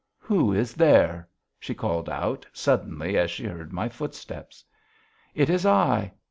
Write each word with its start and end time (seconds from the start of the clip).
Who 0.17 0.51
is 0.51 0.73
there?" 0.73 1.29
she 1.59 1.75
called 1.75 2.09
out 2.09 2.47
suddenly 2.53 3.19
as 3.19 3.29
she 3.29 3.45
heard 3.45 3.71
my 3.71 3.87
footsteps. 3.87 4.65
"It 5.35 5.47
is 5.47 5.63
I." 5.63 6.11